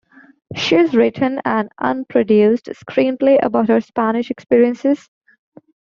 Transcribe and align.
She 0.55 0.73
has 0.73 0.95
written 0.95 1.39
an 1.45 1.69
unproduced 1.79 2.73
screenplay 2.75 3.37
about 3.45 3.67
her 3.67 3.79
Spanish 3.81 4.31
experiences. 4.31 5.07